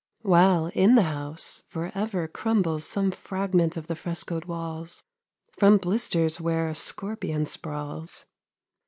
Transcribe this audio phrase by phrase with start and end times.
[0.23, 5.03] While, in the house, for ever crumbles 30 Some fragment of the frescoed walls,
[5.51, 8.25] From blisters where a scorpion sprawls.